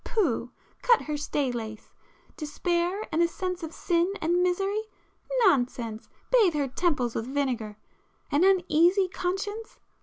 [0.03, 1.93] —pooh!—cut her stay lace!
[2.35, 7.77] Despair and a sense of sin and misery?—nonsense!—bathe her temples with vinegar!
[8.31, 9.79] An uneasy conscience?